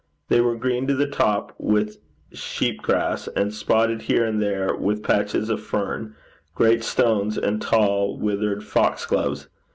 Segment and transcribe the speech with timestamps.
[0.29, 1.99] They were green to the top with
[2.33, 6.15] sheep grass, and spotted here and there with patches of fern,
[6.55, 9.47] great stones, and tall withered foxgloves.